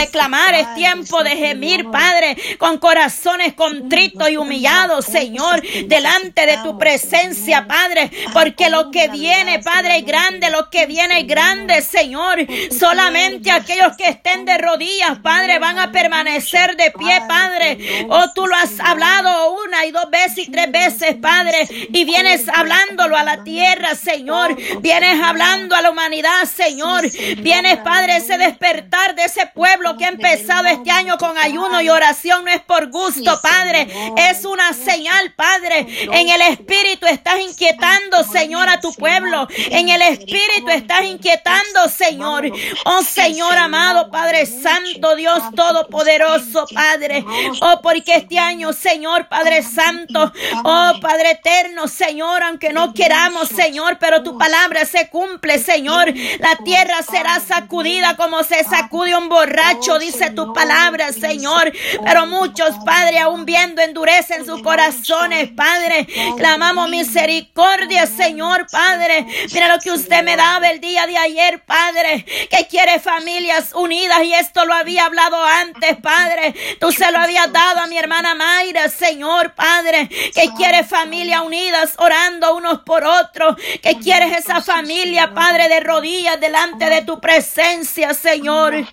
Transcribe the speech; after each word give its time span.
de 0.00 0.08
clamar, 0.08 0.54
es 0.54 0.74
tiempo 0.74 1.22
de 1.22 1.36
gemir, 1.36 1.90
Padre, 1.90 2.36
con 2.58 2.78
corazones 2.78 3.52
contritos 3.52 4.30
y 4.30 4.38
humillados, 4.38 5.04
Señor, 5.04 5.60
delante 5.86 6.46
de 6.46 6.56
tu 6.58 6.78
presencia, 6.78 7.66
Padre, 7.66 8.10
porque 8.32 8.70
lo 8.70 8.90
que 8.90 9.08
viene, 9.08 9.58
Padre, 9.58 9.98
es 9.98 10.06
grande, 10.06 10.50
lo 10.50 10.70
que 10.70 10.86
viene 10.86 11.20
es 11.20 11.26
grande, 11.26 11.82
Señor. 11.82 12.38
Solamente 12.70 13.50
aquellos 13.50 13.94
que 13.98 14.08
estén 14.08 14.46
de 14.46 14.56
rodillas, 14.56 15.18
Padre, 15.18 15.58
van 15.58 15.78
a 15.78 15.92
permanecer 15.92 16.76
de 16.76 16.90
pie, 16.92 17.20
Padre. 17.28 18.06
Oh, 18.08 18.32
tú 18.34 18.46
lo 18.46 18.56
has 18.56 18.80
hablado 18.80 19.54
una 19.66 19.84
y 19.84 19.90
dos 19.90 20.10
veces 20.10 20.48
y 20.48 20.50
tres 20.50 20.72
veces, 20.72 21.16
Padre, 21.20 21.68
y 21.70 22.04
vienes 22.04 22.48
hablándolo 22.48 23.18
a 23.18 23.24
la 23.24 23.44
tierra, 23.44 23.94
Señor. 23.94 24.56
Vienes 24.80 25.20
hablando 25.22 25.76
a 25.76 25.82
la 25.82 25.90
humanidad, 25.90 26.44
Señor. 26.44 27.04
Vienes, 27.38 27.78
Padre, 27.78 28.16
ese 28.16 28.38
despertar 28.38 29.14
de 29.14 29.24
ese 29.24 29.46
pueblo 29.46 29.89
que 29.96 30.04
ha 30.04 30.08
empezado 30.08 30.66
este 30.66 30.90
año 30.90 31.18
con 31.18 31.36
ayuno 31.38 31.80
y 31.80 31.88
oración 31.88 32.44
no 32.44 32.50
es 32.50 32.60
por 32.62 32.90
gusto, 32.90 33.40
Padre. 33.42 33.88
Es 34.16 34.44
una 34.44 34.72
señal, 34.72 35.32
Padre. 35.34 35.86
En 36.12 36.28
el 36.28 36.42
Espíritu 36.42 37.06
estás 37.06 37.40
inquietando, 37.40 38.24
Señor, 38.24 38.68
a 38.68 38.80
tu 38.80 38.92
pueblo. 38.94 39.48
En 39.56 39.88
el 39.88 40.02
Espíritu 40.02 40.68
estás 40.70 41.02
inquietando, 41.04 41.88
Señor. 41.88 42.50
Oh 42.84 43.02
Señor 43.02 43.56
amado, 43.56 44.10
Padre 44.10 44.46
Santo, 44.46 45.16
Dios 45.16 45.42
Todopoderoso, 45.54 46.66
Padre. 46.72 47.24
Oh, 47.60 47.80
porque 47.82 48.16
este 48.16 48.38
año, 48.38 48.72
Señor, 48.72 49.28
Padre 49.28 49.62
Santo, 49.62 50.32
oh 50.64 50.92
Padre 51.00 51.32
eterno, 51.32 51.88
Señor, 51.88 52.42
aunque 52.42 52.72
no 52.72 52.92
queramos, 52.94 53.48
Señor, 53.48 53.98
pero 53.98 54.22
tu 54.22 54.38
palabra 54.38 54.84
se 54.84 55.08
cumple, 55.08 55.58
Señor. 55.58 56.12
La 56.38 56.56
tierra 56.64 57.02
será 57.02 57.40
sacudida 57.40 58.16
como 58.16 58.42
se 58.42 58.64
sacude 58.64 59.16
un 59.16 59.28
borracho, 59.28 59.79
dice 59.98 60.30
tu 60.30 60.52
palabra, 60.52 61.12
Señor. 61.12 61.72
Pero 62.04 62.26
muchos, 62.26 62.70
Padre, 62.84 63.18
aún 63.18 63.44
viendo, 63.44 63.82
endurecen 63.82 64.44
sus 64.44 64.62
corazones, 64.62 65.50
Padre. 65.50 66.06
Clamamos 66.36 66.88
misericordia, 66.88 68.06
Señor, 68.06 68.66
Padre. 68.70 69.26
Mira 69.52 69.68
lo 69.68 69.80
que 69.80 69.90
usted 69.90 70.22
me 70.22 70.36
daba 70.36 70.68
el 70.70 70.80
día 70.80 71.06
de 71.06 71.16
ayer, 71.16 71.64
Padre, 71.64 72.24
que 72.50 72.66
quiere 72.68 73.00
familias 73.00 73.72
unidas 73.74 74.22
y 74.24 74.34
esto 74.34 74.64
lo 74.64 74.74
había 74.74 75.06
hablado 75.06 75.42
antes, 75.44 75.96
Padre. 75.98 76.54
Tú 76.78 76.92
se 76.92 77.10
lo 77.10 77.18
habías 77.18 77.50
dado 77.52 77.80
a 77.80 77.86
mi 77.86 77.98
hermana 77.98 78.34
Mayra, 78.34 78.88
Señor, 78.88 79.54
Padre, 79.54 80.08
que 80.08 80.50
quiere 80.56 80.84
familias 80.84 81.42
unidas 81.44 81.94
orando 81.98 82.54
unos 82.56 82.80
por 82.80 83.04
otros, 83.04 83.56
que 83.82 83.98
quieres 83.98 84.38
esa 84.38 84.60
familia, 84.62 85.32
Padre, 85.34 85.68
de 85.68 85.80
rodillas 85.80 86.40
delante 86.40 86.86
de 86.86 87.02
tu 87.02 87.20
presencia, 87.20 88.14
Señor. 88.14 88.86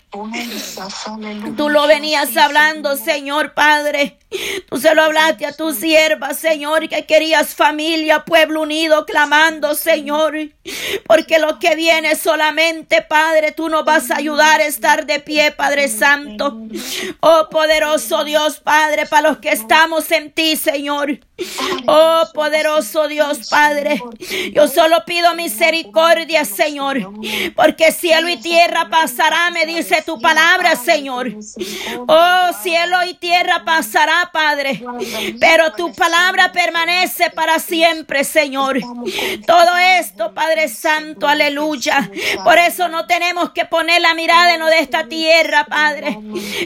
Tú 1.56 1.70
lo 1.70 1.88
venías 1.88 2.36
hablando, 2.38 2.96
Señor, 2.96 3.54
Padre. 3.54 4.20
Tú 4.70 4.78
se 4.78 4.94
lo 4.94 5.04
hablaste 5.04 5.46
a 5.46 5.54
tu 5.54 5.74
sierva, 5.74 6.34
Señor, 6.34 6.90
que 6.90 7.06
querías 7.06 7.56
familia, 7.56 8.26
pueblo 8.26 8.62
unido, 8.62 9.06
clamando, 9.06 9.74
Señor. 9.74 10.36
Porque 11.06 11.40
lo 11.40 11.60
que 11.60 11.76
viene 11.76 12.16
solamente, 12.16 13.02
Padre, 13.02 13.54
tú 13.54 13.70
nos 13.70 13.86
vas 13.86 14.12
a 14.12 14.18
ayudar 14.18 14.60
a 14.60 14.66
estar 14.66 15.06
de 15.06 15.20
pie, 15.20 15.52
Padre 15.52 15.88
Santo. 15.88 16.60
Oh 17.22 17.48
poderoso 17.50 18.26
Dios, 18.26 18.60
Padre, 18.60 19.06
para 19.06 19.30
los 19.30 19.38
que 19.38 19.50
estamos 19.50 20.12
en 20.12 20.32
ti, 20.32 20.58
Señor. 20.58 21.20
Oh 21.88 22.24
poderoso 22.34 23.08
Dios, 23.08 23.48
Padre. 23.50 24.02
Yo 24.54 24.68
solo 24.68 25.06
pido 25.06 25.36
misericordia, 25.36 26.44
Señor. 26.44 27.00
Porque 27.56 27.94
cielo 27.94 28.28
y 28.28 28.38
tierra 28.38 28.90
pasará, 28.90 29.52
me 29.52 29.66
dice 29.66 30.04
tu 30.06 30.20
palabra, 30.20 30.67
Señor. 30.76 31.32
Oh 32.08 32.50
cielo 32.62 33.04
y 33.06 33.14
tierra 33.16 33.64
pasará, 33.66 34.30
Padre. 34.32 34.84
Pero 35.40 35.74
tu 35.74 35.94
palabra 35.94 36.52
permanece 36.52 37.30
para 37.32 37.60
siempre, 37.60 38.24
Señor. 38.24 38.80
Todo 39.46 39.78
esto, 40.00 40.34
Padre 40.34 40.68
Santo, 40.68 41.28
aleluya. 41.28 42.10
Por 42.44 42.58
eso 42.58 42.88
no 42.88 43.08
tenemos 43.08 43.52
que 43.52 43.66
poner 43.66 44.02
la 44.02 44.14
mirada 44.14 44.54
en 44.54 44.68
de 44.68 44.80
esta 44.80 45.08
tierra, 45.08 45.66
Padre. 45.66 46.18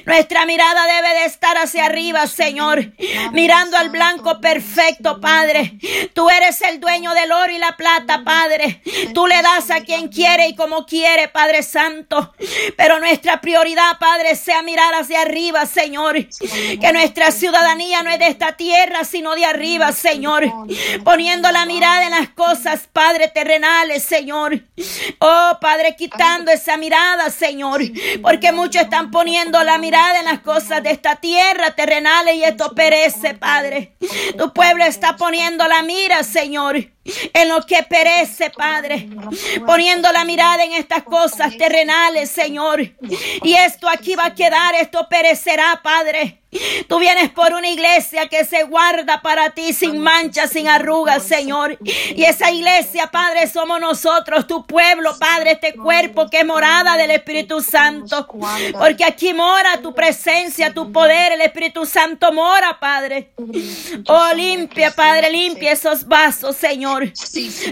Nuestra 0.06 0.46
mirada 0.46 0.86
debe 0.86 1.20
de 1.20 1.26
estar 1.26 1.58
hacia 1.58 1.86
arriba, 1.86 2.26
Señor. 2.28 2.94
Mirando 3.32 3.78
al 3.78 3.90
blanco 3.90 4.40
perfecto, 4.40 5.20
Padre. 5.20 5.78
Tú 6.14 6.30
eres 6.30 6.62
el 6.62 6.80
dueño 6.80 7.14
del 7.14 7.32
oro 7.32 7.52
y 7.52 7.58
la 7.58 7.76
plata, 7.78 8.24
Padre. 8.24 8.82
Tú 9.14 9.28
le 9.28 9.42
das 9.42 9.70
a 9.72 9.82
quien 9.82 10.08
quiere 10.08 10.48
y 10.48 10.56
como 10.56 10.86
quiere, 10.86 11.28
Padre 11.28 11.64
Santo. 11.64 12.34
Pero 12.78 13.00
nuestra 13.00 13.42
prioridad, 13.42 13.91
Padre, 14.00 14.36
sea 14.36 14.62
mirar 14.62 14.94
hacia 14.94 15.22
arriba, 15.22 15.66
Señor. 15.66 16.16
Que 16.80 16.94
nuestra 16.94 17.32
ciudadanía 17.32 18.04
no 18.04 18.10
es 18.10 18.20
de 18.20 18.28
esta 18.28 18.54
tierra, 18.54 19.04
sino 19.04 19.36
de 19.36 19.46
arriba, 19.46 19.92
Señor. 19.92 20.44
Poniendo 21.04 21.52
la 21.52 21.66
mirada 21.66 22.06
en 22.06 22.12
las 22.12 22.30
cosas, 22.30 22.88
Padre, 22.92 23.28
terrenales, 23.28 24.04
Señor. 24.04 24.62
Oh, 25.20 25.58
Padre, 25.60 25.96
quitando 25.96 26.52
esa 26.52 26.78
mirada, 26.78 27.30
Señor. 27.30 27.82
Porque 28.22 28.52
muchos 28.52 28.84
están 28.84 29.12
poniendo 29.12 29.64
la 29.64 29.78
mirada 29.78 30.20
en 30.20 30.26
las 30.26 30.40
cosas 30.40 30.84
de 30.84 30.92
esta 30.92 31.16
tierra 31.18 31.72
terrenales 31.72 32.36
y 32.36 32.44
esto 32.44 32.74
perece, 32.74 33.34
Padre. 33.34 33.96
Tu 34.38 34.54
pueblo 34.54 34.84
está 34.84 35.16
poniendo 35.16 35.68
la 35.68 35.84
mira, 35.84 36.24
Señor 36.24 36.92
en 37.04 37.50
lo 37.50 37.62
que 37.66 37.84
perece, 37.84 38.50
Padre, 38.52 39.10
poniendo 39.66 40.12
la 40.12 40.24
mirada 40.26 40.64
en 40.64 40.74
estas 40.74 41.04
cosas 41.04 41.58
terrenales, 41.58 42.30
Señor. 42.30 42.82
Y 43.44 43.54
esto 43.54 43.90
aquí 43.90 44.16
va 44.16 44.28
a 44.28 44.36
quedar, 44.36 44.76
esto 44.76 45.08
perecerá, 45.10 45.80
Padre. 45.84 46.41
Tú 46.88 47.00
vienes 47.00 47.30
por 47.30 47.54
una 47.54 47.70
iglesia 47.70 48.28
que 48.28 48.44
se 48.44 48.64
guarda 48.64 49.22
para 49.22 49.52
ti 49.52 49.72
sin 49.72 50.00
mancha, 50.00 50.48
sin 50.48 50.68
arrugas, 50.68 51.24
Señor. 51.24 51.78
Y 51.82 52.24
esa 52.24 52.52
iglesia, 52.52 53.08
Padre, 53.08 53.48
somos 53.48 53.80
nosotros, 53.80 54.46
tu 54.48 54.66
pueblo, 54.66 55.18
Padre, 55.18 55.52
este 55.52 55.74
cuerpo 55.74 56.30
que 56.30 56.40
es 56.40 56.46
morada 56.46 56.98
del 56.98 57.12
Espíritu 57.12 57.62
Santo. 57.62 58.28
Porque 58.78 59.06
aquí 59.06 59.34
mora 59.34 59.82
tu 59.82 59.96
presencia, 59.96 60.74
tu 60.74 60.92
poder, 60.92 61.32
el 61.32 61.42
Espíritu 61.42 61.86
Santo 61.86 62.34
mora, 62.34 62.78
Padre. 62.80 63.32
Oh, 64.08 64.34
limpia, 64.36 64.92
Padre, 64.92 65.30
limpia 65.30 65.72
esos 65.72 66.06
vasos, 66.06 66.58
Señor. 66.58 67.14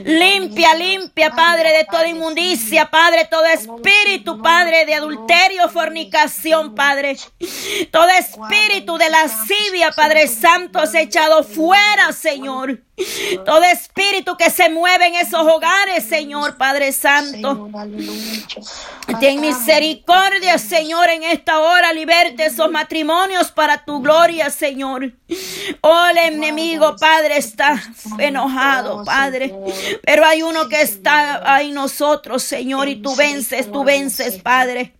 Limpia, 0.05 0.73
limpia, 0.75 1.31
Padre, 1.31 1.73
de 1.73 1.83
toda 1.83 2.07
inmundicia, 2.07 2.89
Padre, 2.89 3.27
todo 3.29 3.45
espíritu, 3.45 4.41
Padre, 4.41 4.85
de 4.85 4.93
adulterio, 4.93 5.67
fornicación, 5.67 6.73
Padre. 6.73 7.17
Todo 7.91 8.07
espíritu 8.07 8.68
espíritu 8.69 8.97
de 8.99 9.09
lascivia, 9.09 9.91
Padre 9.91 10.27
Santo, 10.27 10.77
has 10.77 10.93
echado 10.93 11.43
fuera, 11.43 12.11
Señor. 12.11 12.83
Todo 13.45 13.63
espíritu 13.63 14.35
que 14.37 14.49
se 14.49 14.69
mueve 14.69 15.07
en 15.07 15.15
esos 15.15 15.41
hogares, 15.41 16.03
Señor 16.07 16.57
Padre 16.57 16.91
Santo. 16.91 17.69
Ten 19.19 19.41
misericordia, 19.41 20.57
Señor, 20.57 21.09
en 21.09 21.23
esta 21.23 21.59
hora. 21.59 21.93
Liberte 21.93 22.45
esos 22.45 22.69
matrimonios 22.69 23.51
para 23.51 23.83
tu 23.83 24.01
gloria, 24.01 24.49
Señor. 24.49 25.13
Oh, 25.81 26.05
el 26.11 26.17
enemigo, 26.17 26.95
Padre, 26.99 27.37
está 27.37 27.81
enojado, 28.17 29.03
Padre. 29.03 29.53
Pero 30.03 30.25
hay 30.25 30.41
uno 30.41 30.67
que 30.67 30.81
está 30.81 31.53
ahí 31.53 31.71
nosotros, 31.71 32.43
Señor, 32.43 32.87
y 32.87 33.01
tú 33.01 33.15
vences, 33.15 33.71
tú 33.71 33.83
vences, 33.83 34.41
Padre. 34.41 34.95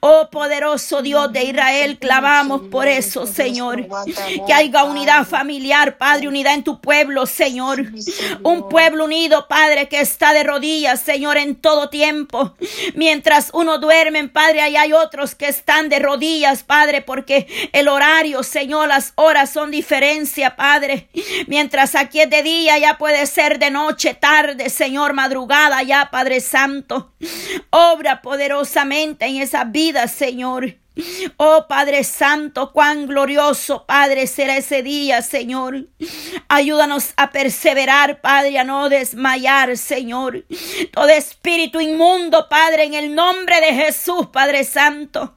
Oh, 0.00 0.28
poderoso 0.30 1.02
Dios 1.02 1.32
de 1.32 1.44
Israel, 1.44 1.98
clavamos 1.98 2.62
por 2.70 2.86
eso, 2.86 3.26
Señor. 3.26 3.86
Que 4.46 4.52
haya 4.52 4.84
unidad 4.84 5.26
familiar, 5.26 5.98
Padre, 5.98 6.28
unidad 6.28 6.54
en 6.54 6.62
tu 6.62 6.80
pueblo, 6.80 7.26
Señor. 7.26 7.37
Un 8.42 8.68
pueblo 8.68 9.04
unido, 9.04 9.46
Padre, 9.48 9.88
que 9.88 10.00
está 10.00 10.32
de 10.32 10.42
rodillas, 10.42 11.00
Señor, 11.00 11.36
en 11.36 11.56
todo 11.56 11.88
tiempo. 11.88 12.54
Mientras 12.94 13.50
uno 13.52 13.78
duerme, 13.78 14.28
Padre, 14.28 14.60
ahí 14.60 14.76
hay 14.76 14.92
otros 14.92 15.34
que 15.34 15.46
están 15.48 15.88
de 15.88 15.98
rodillas, 15.98 16.62
Padre, 16.62 17.02
porque 17.02 17.46
el 17.72 17.88
horario, 17.88 18.42
Señor, 18.42 18.88
las 18.88 19.12
horas 19.14 19.50
son 19.50 19.70
diferencia, 19.70 20.56
Padre. 20.56 21.08
Mientras 21.46 21.94
aquí 21.94 22.20
es 22.20 22.30
de 22.30 22.42
día, 22.42 22.78
ya 22.78 22.98
puede 22.98 23.26
ser 23.26 23.58
de 23.58 23.70
noche, 23.70 24.14
tarde, 24.14 24.70
Señor, 24.70 25.12
madrugada, 25.12 25.82
ya, 25.82 26.10
Padre 26.10 26.40
Santo. 26.40 27.12
Obra 27.70 28.22
poderosamente 28.22 29.26
en 29.26 29.36
esa 29.36 29.64
vida, 29.64 30.08
Señor. 30.08 30.76
Oh 31.36 31.66
Padre 31.68 32.02
Santo, 32.02 32.72
cuán 32.72 33.06
glorioso, 33.06 33.86
Padre, 33.86 34.26
será 34.26 34.56
ese 34.56 34.82
día, 34.82 35.22
Señor. 35.22 35.86
Ayúdanos 36.48 37.12
a 37.16 37.30
perseverar, 37.30 38.20
Padre, 38.20 38.58
a 38.58 38.64
no 38.64 38.88
desmayar, 38.88 39.76
Señor. 39.76 40.44
Todo 40.92 41.08
espíritu 41.10 41.80
inmundo, 41.80 42.48
Padre, 42.48 42.84
en 42.84 42.94
el 42.94 43.14
nombre 43.14 43.60
de 43.60 43.74
Jesús, 43.74 44.28
Padre 44.32 44.64
Santo. 44.64 45.36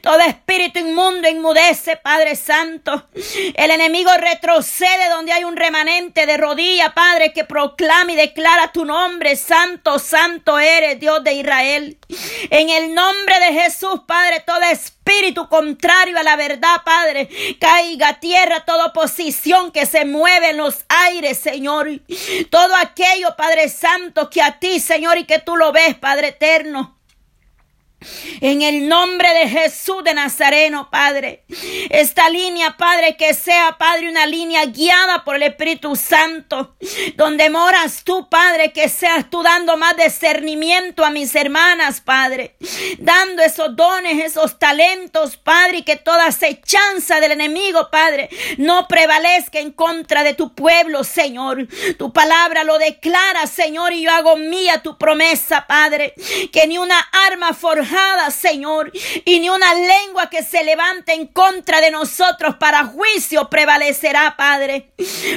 Todo 0.00 0.20
espíritu 0.20 0.78
inmundo 0.78 1.26
enmudece, 1.26 1.96
Padre 1.96 2.36
Santo. 2.36 3.08
El 3.54 3.70
enemigo 3.70 4.10
retrocede 4.16 5.08
donde 5.10 5.32
hay 5.32 5.44
un 5.44 5.56
remanente 5.56 6.26
de 6.26 6.36
rodilla, 6.36 6.94
Padre, 6.94 7.32
que 7.32 7.44
proclama 7.44 8.12
y 8.12 8.16
declara 8.16 8.72
tu 8.72 8.84
nombre. 8.84 9.36
Santo, 9.36 9.98
santo 9.98 10.58
eres, 10.58 11.00
Dios 11.00 11.24
de 11.24 11.34
Israel. 11.34 11.98
En 12.50 12.70
el 12.70 12.94
nombre 12.94 13.40
de 13.40 13.60
Jesús, 13.60 14.02
Padre, 14.06 14.42
todo 14.46 14.62
espíritu 14.62 14.99
espíritu 15.04 15.48
contrario 15.48 16.18
a 16.18 16.22
la 16.22 16.36
verdad, 16.36 16.82
Padre. 16.84 17.28
Caiga 17.58 18.08
a 18.08 18.20
tierra 18.20 18.64
toda 18.64 18.86
oposición 18.86 19.72
que 19.72 19.86
se 19.86 20.04
mueve 20.04 20.50
en 20.50 20.58
los 20.58 20.84
aires, 20.88 21.38
Señor. 21.38 21.88
Todo 22.50 22.76
aquello, 22.76 23.34
Padre 23.36 23.68
Santo, 23.68 24.30
que 24.30 24.42
a 24.42 24.58
ti, 24.58 24.80
Señor, 24.80 25.18
y 25.18 25.24
que 25.24 25.38
tú 25.38 25.56
lo 25.56 25.72
ves, 25.72 25.96
Padre 25.96 26.28
eterno. 26.28 26.99
En 28.40 28.62
el 28.62 28.88
nombre 28.88 29.28
de 29.34 29.48
Jesús 29.48 30.02
de 30.02 30.14
Nazareno, 30.14 30.88
Padre. 30.90 31.44
Esta 31.90 32.30
línea, 32.30 32.76
Padre, 32.78 33.16
que 33.16 33.34
sea, 33.34 33.76
Padre, 33.78 34.08
una 34.08 34.24
línea 34.24 34.64
guiada 34.64 35.24
por 35.24 35.36
el 35.36 35.42
Espíritu 35.42 35.96
Santo. 35.96 36.76
Donde 37.16 37.50
moras 37.50 38.02
tú, 38.02 38.28
Padre, 38.30 38.72
que 38.72 38.88
seas 38.88 39.28
tú 39.28 39.42
dando 39.42 39.76
más 39.76 39.96
discernimiento 39.96 41.04
a 41.04 41.10
mis 41.10 41.34
hermanas, 41.34 42.00
Padre. 42.00 42.56
Dando 42.98 43.42
esos 43.42 43.76
dones, 43.76 44.24
esos 44.24 44.58
talentos, 44.58 45.36
Padre, 45.36 45.78
y 45.78 45.82
que 45.82 45.96
toda 45.96 46.26
acechanza 46.26 47.20
del 47.20 47.32
enemigo, 47.32 47.90
Padre, 47.90 48.30
no 48.56 48.88
prevalezca 48.88 49.58
en 49.58 49.72
contra 49.72 50.22
de 50.22 50.32
tu 50.32 50.54
pueblo, 50.54 51.04
Señor. 51.04 51.68
Tu 51.98 52.12
palabra 52.12 52.64
lo 52.64 52.78
declara, 52.78 53.46
Señor, 53.46 53.92
y 53.92 54.04
yo 54.04 54.10
hago 54.10 54.36
mía 54.36 54.82
tu 54.82 54.96
promesa, 54.96 55.66
Padre. 55.66 56.14
Que 56.50 56.66
ni 56.66 56.78
una 56.78 56.98
arma 57.28 57.52
forjada 57.52 57.89
Señor, 58.30 58.92
y 59.24 59.40
ni 59.40 59.48
una 59.48 59.74
lengua 59.74 60.30
que 60.30 60.42
se 60.42 60.62
levante 60.64 61.12
en 61.12 61.26
contra 61.26 61.80
de 61.80 61.90
nosotros 61.90 62.56
para 62.56 62.84
juicio 62.84 63.48
prevalecerá, 63.48 64.36
Padre. 64.36 64.92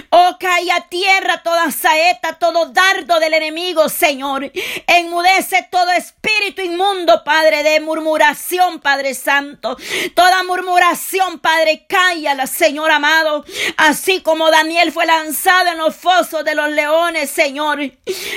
Oh, 0.09 0.37
cae 0.39 0.71
a 0.71 0.87
tierra 0.87 1.41
toda 1.43 1.71
saeta, 1.71 2.33
todo 2.33 2.67
dardo 2.67 3.19
del 3.19 3.33
enemigo, 3.33 3.89
Señor. 3.89 4.51
Enmudece 4.87 5.67
todo 5.71 5.91
espíritu 5.91 6.61
inmundo, 6.61 7.23
Padre, 7.23 7.63
de 7.63 7.79
murmuración, 7.79 8.79
Padre 8.79 9.13
Santo. 9.13 9.77
Toda 10.15 10.43
murmuración, 10.43 11.39
Padre, 11.39 11.85
cállala, 11.87 12.47
Señor 12.47 12.91
amado. 12.91 13.45
Así 13.77 14.21
como 14.21 14.51
Daniel 14.51 14.91
fue 14.91 15.05
lanzado 15.05 15.71
en 15.71 15.77
los 15.77 15.95
fosos 15.95 16.43
de 16.45 16.55
los 16.55 16.69
leones, 16.69 17.29
Señor. 17.29 17.79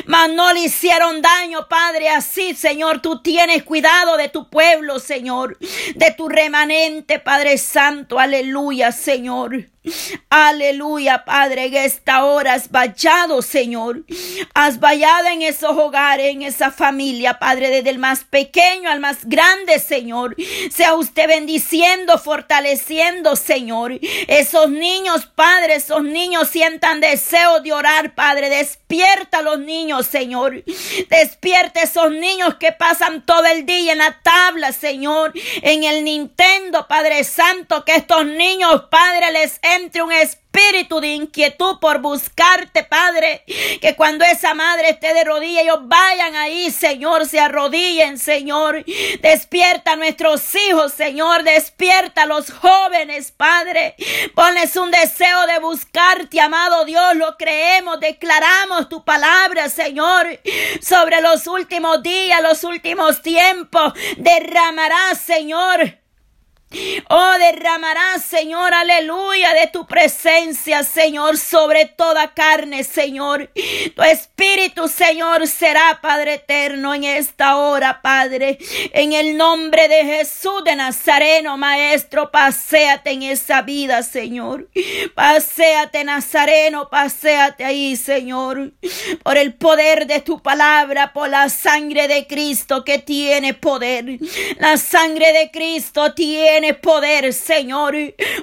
Mas 0.06 0.30
no 0.30 0.52
le 0.52 0.60
hicieron 0.60 1.20
daño, 1.20 1.68
Padre. 1.68 2.08
Así, 2.08 2.54
Señor, 2.54 3.00
tú 3.00 3.22
tienes 3.22 3.62
cuidado 3.64 4.05
de 4.16 4.28
tu 4.28 4.48
pueblo, 4.48 5.00
Señor, 5.00 5.58
de 5.58 6.14
tu 6.16 6.28
remanente, 6.28 7.18
Padre 7.18 7.58
Santo, 7.58 8.20
aleluya, 8.20 8.92
Señor. 8.92 9.70
Aleluya, 10.28 11.24
Padre, 11.24 11.66
en 11.66 11.74
esta 11.74 12.24
hora 12.24 12.54
has 12.54 12.70
vallado, 12.70 13.42
Señor. 13.42 14.04
Has 14.54 14.80
vallado 14.80 15.28
en 15.28 15.42
esos 15.42 15.76
hogares, 15.76 16.26
en 16.30 16.42
esa 16.42 16.70
familia, 16.70 17.38
Padre, 17.38 17.70
desde 17.70 17.90
el 17.90 17.98
más 17.98 18.24
pequeño 18.24 18.90
al 18.90 19.00
más 19.00 19.24
grande, 19.24 19.78
Señor. 19.78 20.36
Sea 20.70 20.94
usted 20.94 21.28
bendiciendo, 21.28 22.18
fortaleciendo, 22.18 23.36
Señor. 23.36 23.98
Esos 24.26 24.70
niños, 24.70 25.26
Padre, 25.26 25.76
esos 25.76 26.02
niños 26.02 26.48
sientan 26.48 27.00
deseo 27.00 27.60
de 27.60 27.72
orar, 27.72 28.14
Padre. 28.14 28.48
Despierta 28.48 29.38
a 29.38 29.42
los 29.42 29.58
niños, 29.60 30.06
Señor. 30.06 30.64
Despierta 31.08 31.82
esos 31.82 32.10
niños 32.10 32.56
que 32.56 32.72
pasan 32.72 33.24
todo 33.24 33.44
el 33.46 33.66
día 33.66 33.92
en 33.92 33.98
la 33.98 34.20
tabla, 34.22 34.72
Señor. 34.72 35.32
En 35.62 35.84
el 35.84 36.04
Nintendo, 36.04 36.86
Padre 36.88 37.24
Santo, 37.24 37.84
que 37.84 37.94
estos 37.94 38.26
niños, 38.26 38.84
Padre, 38.90 39.32
les 39.32 39.58
entre 39.76 40.02
un 40.02 40.12
espíritu 40.12 41.00
de 41.00 41.08
inquietud 41.08 41.78
por 41.80 42.00
buscarte, 42.00 42.82
Padre. 42.84 43.44
Que 43.80 43.94
cuando 43.96 44.24
esa 44.24 44.54
madre 44.54 44.90
esté 44.90 45.12
de 45.14 45.24
rodillas, 45.24 45.64
ellos 45.64 45.80
vayan 45.82 46.34
ahí, 46.36 46.70
Señor, 46.70 47.26
se 47.26 47.38
arrodillen, 47.38 48.18
Señor. 48.18 48.84
Despierta 49.20 49.92
a 49.92 49.96
nuestros 49.96 50.42
hijos, 50.54 50.92
Señor. 50.92 51.42
Despierta 51.42 52.22
a 52.22 52.26
los 52.26 52.50
jóvenes, 52.50 53.32
Padre. 53.32 53.96
Ponles 54.34 54.76
un 54.76 54.90
deseo 54.90 55.46
de 55.46 55.58
buscarte, 55.58 56.40
amado 56.40 56.84
Dios. 56.84 57.16
Lo 57.16 57.36
creemos, 57.36 58.00
declaramos 58.00 58.88
tu 58.88 59.04
palabra, 59.04 59.68
Señor. 59.68 60.40
Sobre 60.80 61.20
los 61.20 61.46
últimos 61.46 62.02
días, 62.02 62.42
los 62.42 62.64
últimos 62.64 63.22
tiempos. 63.22 63.92
Derramarás, 64.16 65.18
Señor 65.20 66.05
Oh, 67.08 67.32
derramarás, 67.38 68.22
Señor, 68.22 68.74
aleluya, 68.74 69.54
de 69.54 69.68
tu 69.68 69.86
presencia, 69.86 70.82
Señor, 70.82 71.38
sobre 71.38 71.86
toda 71.86 72.34
carne, 72.34 72.84
Señor. 72.84 73.50
Tu 73.94 74.02
espíritu, 74.02 74.88
Señor, 74.88 75.46
será, 75.46 76.00
Padre 76.02 76.34
eterno, 76.34 76.94
en 76.94 77.04
esta 77.04 77.56
hora, 77.56 78.00
Padre. 78.02 78.58
En 78.92 79.12
el 79.12 79.36
nombre 79.36 79.88
de 79.88 80.04
Jesús 80.04 80.64
de 80.64 80.76
Nazareno, 80.76 81.56
Maestro, 81.56 82.30
paséate 82.30 83.10
en 83.10 83.22
esa 83.22 83.62
vida, 83.62 84.02
Señor. 84.02 84.68
Paséate, 85.14 86.04
Nazareno, 86.04 86.88
paséate 86.90 87.64
ahí, 87.64 87.96
Señor. 87.96 88.72
Por 89.22 89.36
el 89.36 89.54
poder 89.54 90.06
de 90.06 90.20
tu 90.20 90.42
palabra, 90.42 91.12
por 91.12 91.28
la 91.28 91.48
sangre 91.48 92.08
de 92.08 92.26
Cristo 92.26 92.84
que 92.84 92.98
tiene 92.98 93.54
poder. 93.54 94.18
La 94.58 94.76
sangre 94.76 95.32
de 95.32 95.50
Cristo 95.50 96.14
tiene 96.14 96.65
poder, 96.74 97.32
Señor. 97.32 97.94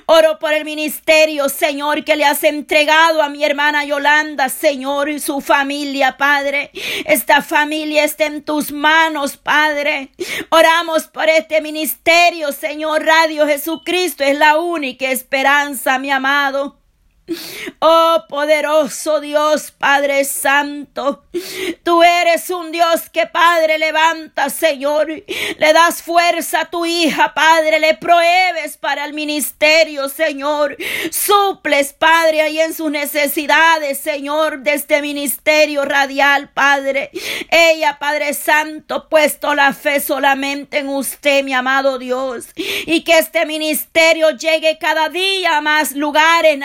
Oro 0.05 0.39
por 0.39 0.53
el 0.53 0.65
ministerio, 0.65 1.49
Señor, 1.49 2.03
que 2.03 2.15
le 2.15 2.25
has 2.25 2.43
entregado 2.43 3.21
a 3.21 3.29
mi 3.29 3.43
hermana 3.43 3.85
Yolanda, 3.85 4.49
Señor, 4.49 5.09
y 5.09 5.19
su 5.19 5.41
familia, 5.41 6.17
Padre. 6.17 6.71
Esta 7.05 7.41
familia 7.41 8.03
está 8.03 8.25
en 8.25 8.43
tus 8.43 8.71
manos, 8.71 9.37
Padre. 9.37 10.09
Oramos 10.49 11.07
por 11.07 11.29
este 11.29 11.61
ministerio, 11.61 12.51
Señor. 12.51 13.03
Radio 13.05 13.47
Jesucristo 13.47 14.23
es 14.23 14.37
la 14.37 14.57
única 14.57 15.09
esperanza, 15.11 15.99
mi 15.99 16.11
amado. 16.11 16.82
Oh 17.79 18.23
poderoso 18.29 19.19
Dios, 19.19 19.71
Padre 19.71 20.23
Santo, 20.23 21.25
tú 21.83 22.01
eres 22.01 22.49
un 22.49 22.71
Dios 22.71 23.09
que 23.09 23.27
Padre 23.27 23.77
levanta, 23.77 24.49
Señor, 24.49 25.07
le 25.07 25.73
das 25.73 26.01
fuerza 26.01 26.61
a 26.61 26.69
tu 26.69 26.85
hija, 26.85 27.33
Padre, 27.33 27.79
le 27.79 27.95
prohíbes 27.95 28.77
para 28.77 29.03
el 29.05 29.13
ministerio, 29.13 30.07
Señor, 30.07 30.77
suples, 31.11 31.93
Padre, 31.93 32.41
ahí 32.41 32.59
en 32.59 32.73
sus 32.73 32.89
necesidades, 32.89 33.99
Señor, 33.99 34.59
de 34.59 34.73
este 34.73 35.01
ministerio 35.01 35.83
radial, 35.83 36.49
Padre. 36.53 37.11
Ella, 37.49 37.97
Padre 37.99 38.33
Santo, 38.33 39.09
puesto 39.09 39.55
la 39.55 39.73
fe 39.73 39.99
solamente 39.99 40.79
en 40.79 40.89
usted, 40.89 41.43
mi 41.43 41.53
amado 41.53 41.99
Dios, 41.99 42.47
y 42.55 43.03
que 43.03 43.17
este 43.17 43.45
ministerio 43.45 44.31
llegue 44.31 44.77
cada 44.77 45.09
día 45.09 45.57
a 45.57 45.61
más 45.61 45.91
lugares, 45.91 46.57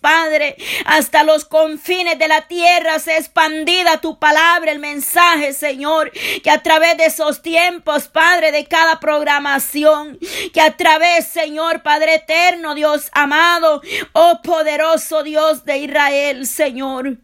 Padre, 0.00 0.56
hasta 0.84 1.24
los 1.24 1.46
confines 1.46 2.18
de 2.18 2.28
la 2.28 2.42
tierra 2.42 2.98
se 2.98 3.16
expandida 3.16 4.00
tu 4.00 4.18
palabra, 4.18 4.70
el 4.70 4.78
mensaje, 4.78 5.54
Señor, 5.54 6.12
que 6.42 6.50
a 6.50 6.62
través 6.62 6.98
de 6.98 7.06
esos 7.06 7.40
tiempos, 7.40 8.08
Padre, 8.08 8.52
de 8.52 8.66
cada 8.66 9.00
programación, 9.00 10.18
que 10.52 10.60
a 10.60 10.76
través, 10.76 11.26
Señor, 11.26 11.82
Padre 11.82 12.16
eterno, 12.16 12.74
Dios 12.74 13.08
amado, 13.12 13.80
oh 14.12 14.40
poderoso 14.42 15.22
Dios 15.22 15.64
de 15.64 15.78
Israel, 15.78 16.46
Señor. 16.46 17.23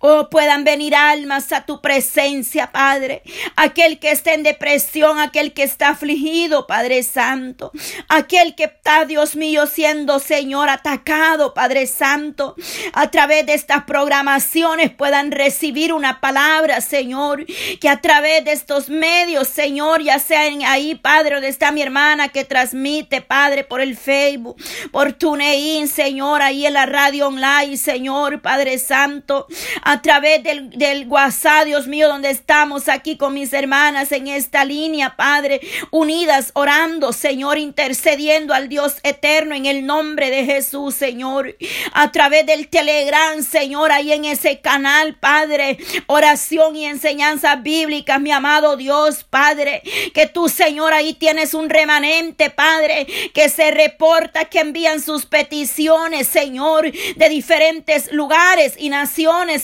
Oh, 0.00 0.28
puedan 0.30 0.64
venir 0.64 0.94
almas 0.94 1.52
a 1.52 1.66
tu 1.66 1.80
presencia, 1.80 2.70
Padre. 2.70 3.22
Aquel 3.56 3.98
que 3.98 4.10
está 4.10 4.34
en 4.34 4.42
depresión, 4.42 5.18
aquel 5.18 5.52
que 5.52 5.62
está 5.62 5.90
afligido, 5.90 6.66
Padre 6.66 7.02
Santo. 7.02 7.72
Aquel 8.08 8.54
que 8.54 8.64
está, 8.64 9.04
Dios 9.04 9.34
mío, 9.36 9.66
siendo, 9.66 10.18
Señor, 10.18 10.68
atacado, 10.68 11.54
Padre 11.54 11.86
Santo. 11.86 12.54
A 12.92 13.10
través 13.10 13.46
de 13.46 13.54
estas 13.54 13.84
programaciones 13.84 14.90
puedan 14.90 15.32
recibir 15.32 15.92
una 15.92 16.20
palabra, 16.20 16.80
Señor. 16.80 17.46
Que 17.80 17.88
a 17.88 18.00
través 18.00 18.44
de 18.44 18.52
estos 18.52 18.88
medios, 18.88 19.48
Señor, 19.48 20.02
ya 20.02 20.18
sean 20.18 20.62
ahí, 20.64 20.94
Padre, 20.94 21.34
donde 21.34 21.48
está 21.48 21.72
mi 21.72 21.82
hermana 21.82 22.28
que 22.28 22.44
transmite, 22.44 23.20
Padre, 23.20 23.64
por 23.64 23.80
el 23.80 23.96
Facebook, 23.96 24.56
por 24.92 25.12
TuneIn, 25.12 25.88
Señor, 25.88 26.42
ahí 26.42 26.66
en 26.66 26.74
la 26.74 26.86
radio 26.86 27.28
online, 27.28 27.76
Señor, 27.76 28.40
Padre 28.40 28.78
Santo 28.78 29.37
a 29.82 30.00
través 30.02 30.42
del, 30.42 30.70
del 30.70 31.06
WhatsApp, 31.06 31.66
Dios 31.66 31.86
mío, 31.86 32.08
donde 32.08 32.30
estamos 32.30 32.88
aquí 32.88 33.16
con 33.16 33.34
mis 33.34 33.52
hermanas 33.52 34.12
en 34.12 34.28
esta 34.28 34.64
línea, 34.64 35.16
Padre, 35.16 35.60
unidas, 35.90 36.50
orando, 36.54 37.12
Señor, 37.12 37.58
intercediendo 37.58 38.54
al 38.54 38.68
Dios 38.68 38.96
eterno 39.02 39.54
en 39.54 39.66
el 39.66 39.86
nombre 39.86 40.30
de 40.30 40.44
Jesús, 40.44 40.94
Señor. 40.94 41.56
A 41.92 42.10
través 42.12 42.46
del 42.46 42.68
Telegram, 42.68 43.42
Señor, 43.42 43.92
ahí 43.92 44.12
en 44.12 44.24
ese 44.24 44.60
canal, 44.60 45.16
Padre, 45.16 45.78
oración 46.06 46.76
y 46.76 46.86
enseñanza 46.86 47.56
bíblica, 47.56 48.18
mi 48.18 48.30
amado 48.32 48.76
Dios, 48.76 49.24
Padre, 49.24 49.82
que 50.14 50.26
tú, 50.26 50.48
Señor, 50.48 50.92
ahí 50.92 51.14
tienes 51.14 51.54
un 51.54 51.68
remanente, 51.68 52.50
Padre, 52.50 53.06
que 53.34 53.48
se 53.48 53.70
reporta, 53.70 54.46
que 54.46 54.60
envían 54.60 55.00
sus 55.00 55.26
peticiones, 55.26 56.28
Señor, 56.28 56.90
de 56.90 57.28
diferentes 57.28 58.12
lugares 58.12 58.74
y 58.78 58.88
naciones 58.88 59.08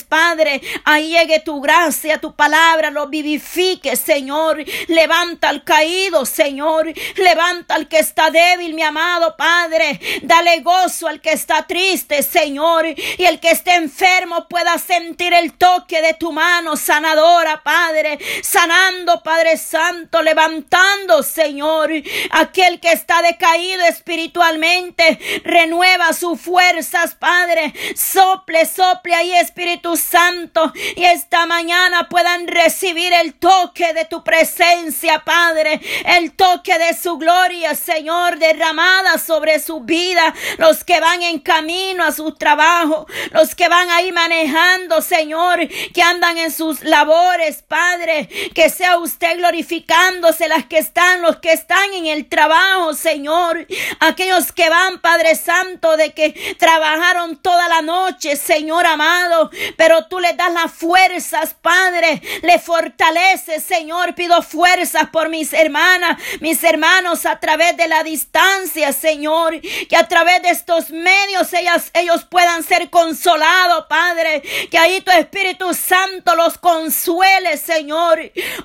Padre. 0.07 0.61
Ahí 0.83 1.09
llegue 1.09 1.39
tu 1.39 1.59
gracia, 1.59 2.19
tu 2.19 2.35
palabra, 2.35 2.91
lo 2.91 3.07
vivifique, 3.07 3.95
Señor. 3.95 4.63
Levanta 4.87 5.49
al 5.49 5.63
caído, 5.63 6.25
Señor. 6.25 6.93
Levanta 7.15 7.75
al 7.75 7.87
que 7.87 7.99
está 7.99 8.29
débil, 8.29 8.73
mi 8.73 8.83
amado 8.83 9.35
Padre. 9.35 9.99
Dale 10.23 10.61
gozo 10.61 11.07
al 11.07 11.19
que 11.19 11.31
está 11.31 11.65
triste, 11.67 12.21
Señor. 12.23 12.85
Y 12.87 13.25
el 13.25 13.39
que 13.39 13.51
esté 13.51 13.75
enfermo 13.75 14.47
pueda 14.47 14.77
sentir 14.77 15.33
el 15.33 15.53
toque 15.53 16.01
de 16.01 16.13
tu 16.13 16.31
mano 16.31 16.77
sanadora, 16.77 17.63
Padre. 17.63 18.19
Sanando, 18.43 19.23
Padre 19.23 19.57
Santo, 19.57 20.21
levantando, 20.21 21.23
Señor. 21.23 21.89
Aquel 22.31 22.79
que 22.79 22.91
está 22.91 23.21
decaído 23.21 23.83
espiritualmente, 23.85 25.19
renueva 25.43 26.13
sus 26.13 26.39
fuerzas, 26.39 27.15
Padre. 27.15 27.73
Sople, 27.95 28.65
sople 28.65 29.15
ahí, 29.15 29.33
Espíritu 29.33 29.54
Santo. 29.97 30.73
Y 30.95 31.05
esta 31.05 31.45
mañana 31.45 32.09
puedan 32.09 32.47
recibir 32.47 33.13
el 33.13 33.33
toque 33.35 33.93
de 33.93 34.05
tu 34.05 34.23
presencia, 34.23 35.23
Padre. 35.23 35.79
El 36.05 36.33
toque 36.33 36.77
de 36.77 36.93
su 36.93 37.17
gloria, 37.17 37.73
Señor, 37.75 38.37
derramada 38.37 39.17
sobre 39.17 39.59
su 39.59 39.81
vida. 39.81 40.33
Los 40.57 40.83
que 40.83 40.99
van 40.99 41.21
en 41.21 41.39
camino 41.39 42.03
a 42.03 42.11
su 42.11 42.33
trabajo, 42.33 43.07
los 43.31 43.55
que 43.55 43.69
van 43.69 43.89
ahí 43.89 44.11
manejando, 44.11 45.01
Señor, 45.01 45.67
que 45.93 46.01
andan 46.01 46.37
en 46.37 46.51
sus 46.51 46.83
labores, 46.83 47.63
Padre. 47.67 48.27
Que 48.53 48.69
sea 48.69 48.97
usted 48.97 49.37
glorificándose 49.37 50.47
las 50.47 50.65
que 50.65 50.79
están, 50.79 51.21
los 51.21 51.37
que 51.37 51.53
están 51.53 51.93
en 51.93 52.07
el 52.07 52.27
trabajo, 52.27 52.93
Señor. 52.93 53.67
Aquellos 53.99 54.51
que 54.51 54.69
van, 54.69 54.99
Padre 54.99 55.35
Santo, 55.35 55.95
de 55.97 56.13
que 56.13 56.55
trabajaron 56.59 57.37
toda 57.37 57.69
la 57.69 57.81
noche, 57.81 58.35
Señor 58.35 58.85
amado. 58.85 59.44
Pero 59.77 60.05
tú 60.07 60.19
les 60.19 60.35
das 60.37 60.51
las 60.51 60.71
fuerzas, 60.71 61.55
Padre. 61.61 62.21
Le 62.41 62.59
fortaleces, 62.59 63.63
Señor. 63.63 64.15
Pido 64.15 64.41
fuerzas 64.41 65.09
por 65.11 65.29
mis 65.29 65.53
hermanas, 65.53 66.21
mis 66.41 66.63
hermanos 66.63 67.25
a 67.25 67.39
través 67.39 67.77
de 67.77 67.87
la 67.87 68.03
distancia, 68.03 68.93
Señor. 68.93 69.59
Que 69.61 69.95
a 69.95 70.07
través 70.07 70.41
de 70.41 70.49
estos 70.49 70.89
medios 70.89 71.51
ellas, 71.53 71.91
ellos 71.93 72.25
puedan 72.25 72.63
ser 72.63 72.89
consolados, 72.89 73.85
Padre. 73.87 74.41
Que 74.69 74.77
ahí 74.77 75.01
tu 75.01 75.11
Espíritu 75.11 75.73
Santo 75.73 76.35
los 76.35 76.57
consuele, 76.57 77.57
Señor. 77.57 78.19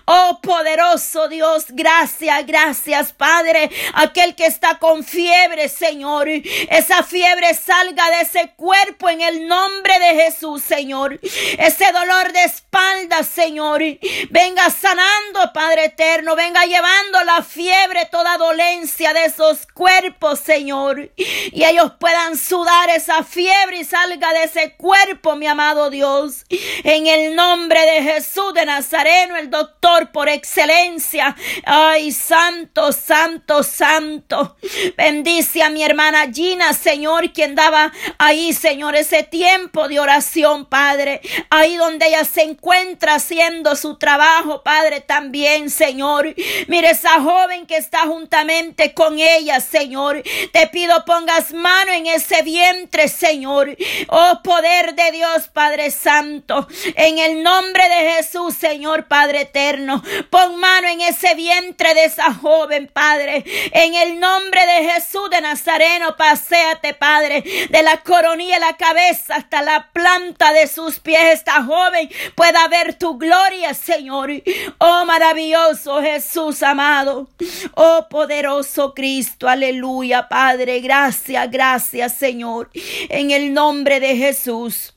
Oh 0.05 0.41
poderoso 0.43 1.29
Dios, 1.29 1.67
gracias, 1.69 2.47
gracias, 2.47 3.13
Padre. 3.13 3.71
Aquel 3.95 4.35
que 4.35 4.47
está 4.47 4.79
con 4.79 5.05
fiebre, 5.05 5.69
Señor. 5.69 6.29
Esa 6.29 7.03
fiebre 7.03 7.55
salga 7.55 8.09
de 8.11 8.21
ese 8.23 8.53
cuerpo 8.57 9.09
en 9.09 9.21
el 9.21 9.47
nombre 9.47 9.99
de 9.99 10.23
Jesús, 10.23 10.63
Señor. 10.71 11.19
Ese 11.59 11.91
dolor 11.91 12.33
de 12.33 12.45
espalda, 12.45 13.25
Señor. 13.25 13.83
Venga 14.31 14.71
sanando, 14.71 15.53
Padre 15.53 15.87
eterno. 15.87 16.37
Venga 16.37 16.65
llevando 16.65 17.25
la 17.25 17.43
fiebre, 17.43 18.07
toda 18.09 18.39
dolencia 18.39 19.13
de 19.13 19.25
esos 19.25 19.67
cuerpos, 19.75 20.39
Señor. 20.39 21.11
Y 21.17 21.65
ellos 21.65 21.95
puedan 21.99 22.37
sudar 22.37 22.89
esa 22.91 23.25
fiebre 23.25 23.81
y 23.81 23.85
salga 23.85 24.33
de 24.33 24.45
ese 24.45 24.77
cuerpo, 24.77 25.35
mi 25.35 25.49
amado 25.49 25.91
Dios. 25.91 26.45
En 26.85 27.09
el 27.09 27.35
nombre 27.35 27.81
de 27.81 28.03
Jesús 28.05 28.55
de 28.55 28.65
Nazareno, 28.65 29.37
el 29.37 29.51
doctor 29.51 30.13
por 30.13 30.29
excelencia. 30.29 31.35
Ay, 31.65 32.13
santo, 32.13 32.93
santo, 32.93 33.65
santo. 33.65 34.57
Bendice 34.97 35.65
a 35.65 35.71
mi 35.71 35.83
hermana 35.83 36.31
Gina, 36.33 36.73
Señor, 36.75 37.33
quien 37.33 37.57
daba 37.57 37.93
ahí, 38.19 38.53
Señor, 38.53 38.95
ese 38.95 39.25
tiempo 39.25 39.89
de 39.89 39.99
oración, 39.99 40.60
Padre. 40.67 41.21
Ahí 41.51 41.77
donde 41.77 42.07
ella 42.09 42.25
se 42.25 42.43
encuentra 42.43 43.15
haciendo 43.15 43.77
su 43.77 43.97
trabajo, 43.99 44.63
Padre, 44.63 45.01
también, 45.01 45.71
Señor. 45.71 46.35
Mire 46.69 46.91
esa 46.91 47.21
joven 47.21 47.67
que 47.67 47.77
está 47.77 48.01
juntamente 48.01 48.95
con 48.95 49.19
ella, 49.19 49.61
Señor. 49.61 50.23
Te 50.53 50.67
pido 50.69 51.05
pongas 51.05 51.53
mano 51.53 51.93
en 51.93 52.07
ese 52.07 52.43
vientre, 52.43 53.09
Señor. 53.09 53.77
Oh, 54.09 54.41
poder 54.43 54.95
de 54.95 55.13
Dios, 55.13 55.49
Padre 55.53 55.91
Santo. 55.91 56.67
En 56.97 57.19
el 57.19 57.43
nombre 57.43 57.89
de 57.89 58.13
Jesús, 58.13 58.55
Señor, 58.55 59.07
Padre 59.07 59.43
eterno. 59.43 60.03
Pon 60.31 60.57
mano 60.57 60.89
en 60.89 61.01
ese 61.01 61.35
vientre 61.35 61.95
de 61.95 62.05
esa 62.05 62.33
joven, 62.35 62.91
Padre. 62.93 63.45
En 63.73 63.95
el 63.95 64.21
nombre 64.21 64.65
de 64.67 64.93
Jesús 64.93 65.31
de 65.31 65.41
Nazareno, 65.41 66.17
paséate, 66.17 66.95
Padre, 66.95 67.43
de 67.71 67.83
la 67.83 67.99
coronilla 67.99 68.59
la 68.59 68.77
cabeza 68.77 69.37
hasta 69.37 69.63
la 69.63 69.89
planta 69.93 70.50
de 70.53 70.67
sus 70.67 70.99
pies. 71.01 71.35
Esta 71.35 71.63
joven 71.63 72.11
pueda 72.35 72.67
ver 72.69 72.95
tu 72.95 73.19
gloria, 73.19 73.75
Señor. 73.75 74.31
Oh, 74.79 75.05
maravilloso 75.05 76.01
Jesús 76.03 76.63
amado. 76.63 77.29
Oh, 77.75 78.07
poderoso 78.11 78.95
Cristo. 78.95 79.49
Aleluya, 79.49 80.29
Padre. 80.29 80.81
Gracias, 80.81 81.51
gracias, 81.51 82.15
Señor. 82.17 82.71
En 83.09 83.31
el 83.31 83.53
nombre 83.53 84.01
de 84.01 84.17
Jesús. 84.17 84.95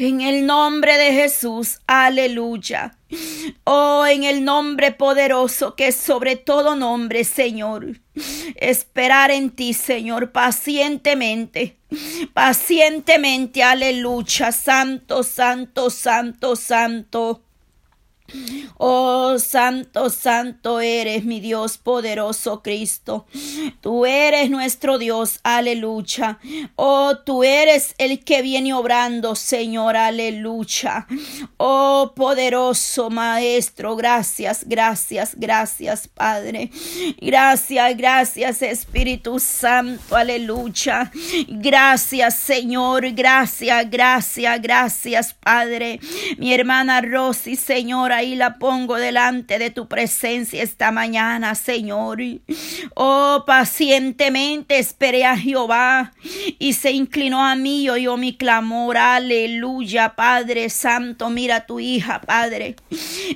En 0.00 0.20
el 0.20 0.46
nombre 0.46 0.96
de 0.96 1.12
Jesús, 1.12 1.80
aleluya. 1.88 2.96
Oh, 3.64 4.06
en 4.06 4.22
el 4.22 4.44
nombre 4.44 4.92
poderoso 4.92 5.74
que 5.74 5.88
es 5.88 5.96
sobre 5.96 6.36
todo 6.36 6.76
nombre, 6.76 7.24
Señor. 7.24 8.00
Esperar 8.54 9.32
en 9.32 9.50
ti, 9.50 9.74
Señor, 9.74 10.30
pacientemente. 10.30 11.80
Pacientemente, 12.32 13.64
aleluya. 13.64 14.52
Santo, 14.52 15.24
santo, 15.24 15.90
santo, 15.90 16.54
santo. 16.54 17.42
Oh, 18.76 19.38
santo, 19.38 20.10
santo 20.10 20.80
eres 20.80 21.24
mi 21.24 21.40
Dios 21.40 21.78
poderoso 21.78 22.62
Cristo. 22.62 23.26
Tú 23.80 24.06
eres 24.06 24.50
nuestro 24.50 24.98
Dios, 24.98 25.40
aleluya. 25.42 26.38
Oh, 26.76 27.16
tú 27.18 27.42
eres 27.42 27.94
el 27.98 28.24
que 28.24 28.42
viene 28.42 28.74
obrando, 28.74 29.34
Señor, 29.34 29.96
aleluya. 29.96 31.06
Oh, 31.56 32.12
poderoso 32.14 33.10
Maestro, 33.10 33.96
gracias, 33.96 34.64
gracias, 34.66 35.34
gracias, 35.36 36.08
Padre. 36.08 36.70
Gracias, 37.20 37.96
gracias, 37.96 38.62
Espíritu 38.62 39.40
Santo, 39.40 40.14
aleluya. 40.14 41.10
Gracias, 41.48 42.34
Señor, 42.34 43.10
gracias, 43.12 43.90
gracias, 43.90 44.62
gracias, 44.62 45.34
Padre. 45.34 46.00
Mi 46.36 46.52
hermana 46.52 47.00
Rosy, 47.00 47.56
Señor, 47.56 48.12
ahí 48.18 48.34
la 48.34 48.58
pongo 48.58 48.96
delante 48.96 49.58
de 49.58 49.70
tu 49.70 49.88
presencia 49.88 50.62
esta 50.62 50.90
mañana, 50.90 51.54
Señor. 51.54 52.18
Oh, 52.94 53.44
pacientemente 53.46 54.78
esperé 54.78 55.24
a 55.24 55.36
Jehová 55.36 56.12
y 56.58 56.72
se 56.72 56.90
inclinó 56.90 57.44
a 57.44 57.54
mí 57.54 57.82
y 57.82 57.90
oyó 57.90 58.16
mi 58.16 58.36
clamor. 58.36 58.96
Aleluya, 58.96 60.14
Padre 60.16 60.68
Santo. 60.68 61.30
Mira 61.30 61.66
tu 61.66 61.80
hija, 61.80 62.20
Padre. 62.20 62.76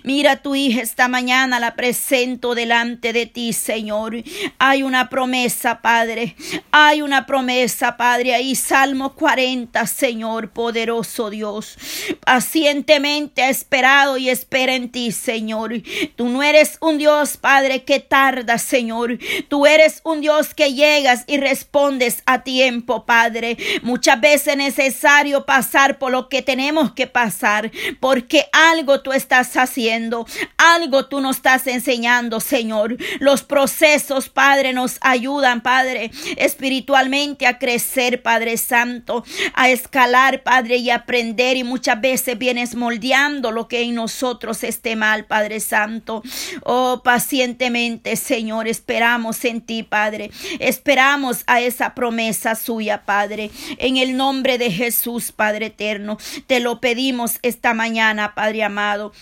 Mira 0.02 0.42
tu 0.42 0.54
hija 0.54 0.82
esta 0.82 1.08
mañana, 1.08 1.60
la 1.60 1.74
presento 1.74 2.54
delante 2.54 3.12
de 3.12 3.26
ti, 3.26 3.52
Señor. 3.52 4.16
Hay 4.58 4.82
una 4.82 5.08
promesa, 5.08 5.80
Padre. 5.80 6.34
Hay 6.72 7.02
una 7.02 7.24
promesa, 7.26 7.96
Padre. 7.96 8.34
Ahí 8.34 8.54
Salmo 8.56 9.14
40, 9.14 9.86
Señor, 9.86 10.50
poderoso 10.50 11.30
Dios. 11.30 11.78
Pacientemente 12.24 13.42
ha 13.42 13.48
esperado 13.48 14.16
y 14.16 14.28
espera 14.28 14.71
en 14.72 14.90
ti, 14.90 15.12
Señor. 15.12 15.72
Tú 16.16 16.28
no 16.28 16.42
eres 16.42 16.78
un 16.80 16.98
Dios, 16.98 17.36
Padre, 17.36 17.84
que 17.84 18.00
tarda, 18.00 18.58
Señor. 18.58 19.18
Tú 19.48 19.66
eres 19.66 20.00
un 20.04 20.20
Dios 20.20 20.54
que 20.54 20.74
llegas 20.74 21.24
y 21.26 21.36
respondes 21.36 22.22
a 22.26 22.42
tiempo, 22.42 23.04
Padre. 23.06 23.56
Muchas 23.82 24.20
veces 24.20 24.48
es 24.48 24.56
necesario 24.56 25.46
pasar 25.46 25.98
por 25.98 26.10
lo 26.10 26.28
que 26.28 26.42
tenemos 26.42 26.92
que 26.92 27.06
pasar, 27.06 27.70
porque 28.00 28.46
algo 28.52 29.00
tú 29.02 29.12
estás 29.12 29.56
haciendo, 29.56 30.26
algo 30.56 31.06
tú 31.06 31.20
nos 31.20 31.36
estás 31.36 31.66
enseñando, 31.66 32.40
Señor. 32.40 32.96
Los 33.20 33.42
procesos, 33.42 34.28
Padre, 34.28 34.72
nos 34.72 34.98
ayudan, 35.00 35.60
Padre, 35.60 36.10
espiritualmente 36.36 37.46
a 37.46 37.58
crecer, 37.58 38.22
Padre 38.22 38.56
Santo, 38.56 39.24
a 39.54 39.70
escalar, 39.70 40.42
Padre, 40.42 40.76
y 40.76 40.90
aprender. 40.90 41.56
Y 41.56 41.64
muchas 41.64 42.00
veces 42.00 42.38
vienes 42.38 42.74
moldeando 42.74 43.50
lo 43.50 43.68
que 43.68 43.82
en 43.82 43.94
nosotros 43.94 44.61
esté 44.64 44.96
mal, 44.96 45.24
Padre 45.24 45.60
Santo. 45.60 46.22
Oh, 46.64 47.02
pacientemente, 47.04 48.16
Señor, 48.16 48.68
esperamos 48.68 49.44
en 49.44 49.60
ti, 49.60 49.82
Padre. 49.82 50.30
Esperamos 50.58 51.44
a 51.46 51.60
esa 51.60 51.94
promesa 51.94 52.54
suya, 52.54 53.02
Padre. 53.04 53.50
En 53.78 53.96
el 53.96 54.16
nombre 54.16 54.58
de 54.58 54.70
Jesús, 54.70 55.32
Padre 55.32 55.66
eterno, 55.66 56.18
te 56.46 56.60
lo 56.60 56.80
pedimos 56.80 57.38
esta 57.42 57.74
mañana, 57.74 58.34
Padre 58.34 58.64
amado. 58.64 59.12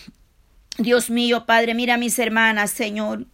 Dios 0.82 1.10
mío, 1.10 1.44
Padre, 1.46 1.75
mira 1.75 1.94
a 1.94 1.99
mis 1.99 2.18
hermanas, 2.18 2.70
Señor. 2.70 3.26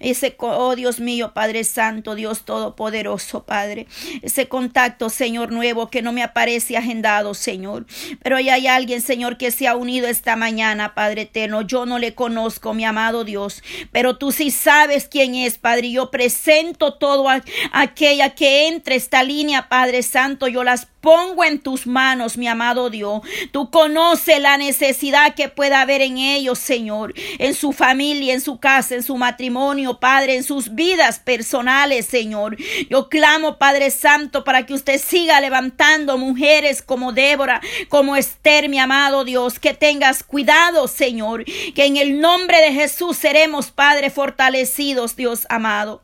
Ese, 0.00 0.34
oh 0.38 0.74
Dios 0.74 1.00
mío, 1.00 1.32
Padre 1.34 1.64
Santo, 1.64 2.14
Dios 2.14 2.44
Todopoderoso, 2.44 3.44
Padre. 3.44 3.86
Ese 4.22 4.48
contacto, 4.48 5.08
Señor, 5.10 5.52
nuevo 5.52 5.88
que 5.88 6.02
no 6.02 6.12
me 6.12 6.22
aparece 6.22 6.76
agendado, 6.76 7.34
Señor. 7.34 7.86
Pero 8.22 8.36
hay 8.36 8.66
alguien, 8.66 9.00
Señor, 9.00 9.38
que 9.38 9.50
se 9.50 9.68
ha 9.68 9.76
unido 9.76 10.08
esta 10.08 10.36
mañana, 10.36 10.94
Padre 10.94 11.22
eterno. 11.22 11.62
Yo 11.62 11.86
no 11.86 11.98
le 11.98 12.14
conozco, 12.14 12.74
mi 12.74 12.84
amado 12.84 13.24
Dios, 13.24 13.62
pero 13.92 14.16
tú 14.16 14.32
sí 14.32 14.50
sabes 14.50 15.08
quién 15.08 15.34
es, 15.34 15.58
Padre. 15.58 15.90
Yo 15.90 16.10
presento 16.10 16.94
todo 16.94 17.28
a, 17.28 17.42
aquella 17.72 18.34
que 18.34 18.68
entre 18.68 18.96
esta 18.96 19.22
línea, 19.22 19.68
Padre 19.68 20.02
Santo. 20.02 20.48
Yo 20.48 20.64
las 20.64 20.86
pongo 21.08 21.42
en 21.42 21.58
tus 21.58 21.86
manos, 21.86 22.36
mi 22.36 22.48
amado 22.48 22.90
Dios. 22.90 23.22
Tú 23.50 23.70
conoces 23.70 24.42
la 24.42 24.58
necesidad 24.58 25.34
que 25.34 25.48
pueda 25.48 25.80
haber 25.80 26.02
en 26.02 26.18
ellos, 26.18 26.58
Señor, 26.58 27.14
en 27.38 27.54
su 27.54 27.72
familia, 27.72 28.34
en 28.34 28.42
su 28.42 28.60
casa, 28.60 28.94
en 28.94 29.02
su 29.02 29.16
matrimonio, 29.16 30.00
Padre, 30.00 30.36
en 30.36 30.44
sus 30.44 30.74
vidas 30.74 31.18
personales, 31.18 32.04
Señor. 32.04 32.58
Yo 32.90 33.08
clamo, 33.08 33.56
Padre 33.56 33.90
Santo, 33.90 34.44
para 34.44 34.66
que 34.66 34.74
usted 34.74 35.00
siga 35.00 35.40
levantando 35.40 36.18
mujeres 36.18 36.82
como 36.82 37.14
Débora, 37.14 37.62
como 37.88 38.14
Esther, 38.14 38.68
mi 38.68 38.78
amado 38.78 39.24
Dios, 39.24 39.58
que 39.58 39.72
tengas 39.72 40.22
cuidado, 40.22 40.88
Señor, 40.88 41.46
que 41.74 41.86
en 41.86 41.96
el 41.96 42.20
nombre 42.20 42.60
de 42.60 42.74
Jesús 42.74 43.16
seremos, 43.16 43.70
Padre, 43.70 44.10
fortalecidos, 44.10 45.16
Dios 45.16 45.46
amado. 45.48 46.02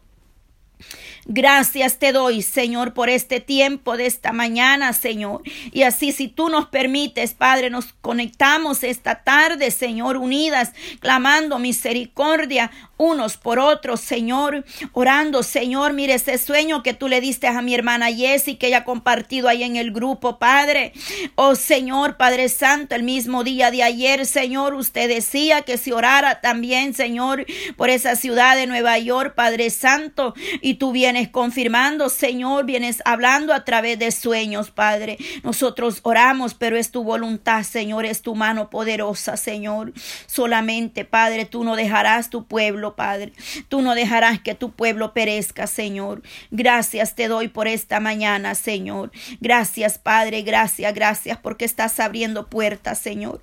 Gracias 1.26 1.98
te 1.98 2.12
doy, 2.12 2.42
Señor, 2.42 2.92
por 2.92 3.08
este 3.08 3.40
tiempo 3.40 3.96
de 3.96 4.04
esta 4.04 4.32
mañana, 4.32 4.92
Señor. 4.92 5.40
Y 5.72 5.82
así, 5.82 6.12
si 6.12 6.28
tú 6.28 6.50
nos 6.50 6.66
permites, 6.66 7.32
Padre, 7.32 7.70
nos 7.70 7.94
conectamos 8.02 8.84
esta 8.84 9.22
tarde, 9.22 9.70
Señor, 9.70 10.18
unidas, 10.18 10.72
clamando 11.00 11.58
misericordia 11.58 12.70
unos 12.96 13.36
por 13.36 13.58
otros, 13.58 14.00
Señor, 14.00 14.64
orando, 14.92 15.42
Señor, 15.42 15.92
mire 15.92 16.14
ese 16.14 16.38
sueño 16.38 16.82
que 16.82 16.94
tú 16.94 17.08
le 17.08 17.20
diste 17.20 17.46
a 17.46 17.62
mi 17.62 17.74
hermana 17.74 18.12
Jessie, 18.12 18.56
que 18.56 18.68
ella 18.68 18.78
ha 18.78 18.84
compartido 18.84 19.48
ahí 19.48 19.62
en 19.62 19.76
el 19.76 19.92
grupo, 19.92 20.38
Padre. 20.38 20.92
Oh 21.34 21.54
Señor, 21.54 22.16
Padre 22.16 22.48
Santo, 22.48 22.94
el 22.94 23.02
mismo 23.02 23.44
día 23.44 23.70
de 23.70 23.82
ayer, 23.82 24.26
Señor, 24.26 24.74
usted 24.74 25.08
decía 25.08 25.62
que 25.62 25.78
si 25.78 25.92
orara 25.92 26.40
también, 26.40 26.94
Señor, 26.94 27.46
por 27.76 27.90
esa 27.90 28.16
ciudad 28.16 28.56
de 28.56 28.66
Nueva 28.66 28.98
York, 28.98 29.34
Padre 29.34 29.70
Santo, 29.70 30.34
y 30.60 30.74
tú 30.74 30.92
vienes 30.92 31.28
confirmando, 31.28 32.08
Señor, 32.08 32.64
vienes 32.64 33.02
hablando 33.04 33.52
a 33.52 33.64
través 33.64 33.98
de 33.98 34.12
sueños, 34.12 34.70
Padre. 34.70 35.18
Nosotros 35.42 36.00
oramos, 36.02 36.54
pero 36.54 36.76
es 36.76 36.90
tu 36.90 37.02
voluntad, 37.02 37.62
Señor, 37.62 38.04
es 38.04 38.22
tu 38.22 38.34
mano 38.34 38.70
poderosa, 38.70 39.36
Señor. 39.36 39.92
Solamente, 40.26 41.04
Padre, 41.04 41.44
tú 41.44 41.64
no 41.64 41.76
dejarás 41.76 42.30
tu 42.30 42.44
pueblo, 42.44 42.83
Padre. 42.92 43.32
Tú 43.68 43.80
no 43.80 43.94
dejarás 43.94 44.40
que 44.40 44.54
tu 44.54 44.70
pueblo 44.70 45.14
perezca, 45.14 45.66
Señor. 45.66 46.22
Gracias 46.50 47.14
te 47.14 47.28
doy 47.28 47.48
por 47.48 47.66
esta 47.66 48.00
mañana, 48.00 48.54
Señor. 48.54 49.10
Gracias, 49.40 49.98
Padre, 49.98 50.42
gracias, 50.42 50.94
gracias, 50.94 51.38
porque 51.38 51.64
estás 51.64 51.98
abriendo 51.98 52.48
puertas, 52.48 52.98
Señor. 52.98 53.40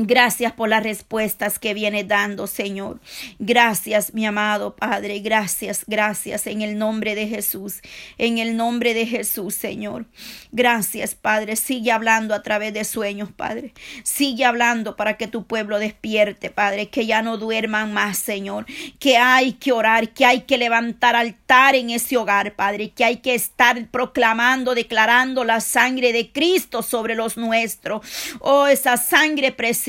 Gracias 0.00 0.52
por 0.52 0.68
las 0.68 0.84
respuestas 0.84 1.58
que 1.58 1.74
viene 1.74 2.04
dando, 2.04 2.46
Señor. 2.46 3.00
Gracias, 3.40 4.14
mi 4.14 4.26
amado 4.26 4.76
Padre. 4.76 5.18
Gracias, 5.18 5.82
gracias 5.88 6.46
en 6.46 6.62
el 6.62 6.78
nombre 6.78 7.16
de 7.16 7.26
Jesús. 7.26 7.80
En 8.16 8.38
el 8.38 8.56
nombre 8.56 8.94
de 8.94 9.06
Jesús, 9.06 9.56
Señor. 9.56 10.06
Gracias, 10.52 11.16
Padre. 11.16 11.56
Sigue 11.56 11.90
hablando 11.90 12.32
a 12.36 12.44
través 12.44 12.74
de 12.74 12.84
sueños, 12.84 13.30
Padre. 13.32 13.74
Sigue 14.04 14.44
hablando 14.44 14.94
para 14.94 15.16
que 15.16 15.26
tu 15.26 15.48
pueblo 15.48 15.80
despierte, 15.80 16.48
Padre. 16.50 16.90
Que 16.90 17.04
ya 17.04 17.20
no 17.20 17.36
duerman 17.36 17.92
más, 17.92 18.18
Señor. 18.18 18.66
Que 19.00 19.16
hay 19.16 19.54
que 19.54 19.72
orar, 19.72 20.10
que 20.10 20.24
hay 20.24 20.42
que 20.42 20.58
levantar 20.58 21.16
altar 21.16 21.74
en 21.74 21.90
ese 21.90 22.16
hogar, 22.16 22.54
Padre. 22.54 22.90
Que 22.90 23.04
hay 23.04 23.16
que 23.16 23.34
estar 23.34 23.88
proclamando, 23.88 24.76
declarando 24.76 25.42
la 25.42 25.58
sangre 25.58 26.12
de 26.12 26.30
Cristo 26.30 26.84
sobre 26.84 27.16
los 27.16 27.36
nuestros. 27.36 28.06
Oh, 28.38 28.68
esa 28.68 28.96
sangre 28.96 29.50
preciosa 29.50 29.87